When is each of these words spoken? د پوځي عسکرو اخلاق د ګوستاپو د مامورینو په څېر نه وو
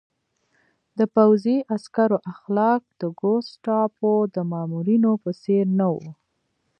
د 0.97 0.99
پوځي 1.15 1.57
عسکرو 1.75 2.17
اخلاق 2.31 2.81
د 3.01 3.03
ګوستاپو 3.19 4.13
د 4.35 4.37
مامورینو 4.51 5.11
په 5.23 5.31
څېر 5.41 5.65
نه 5.79 5.87
وو 5.93 6.09